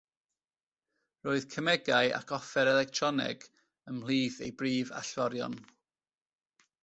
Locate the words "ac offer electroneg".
2.19-3.45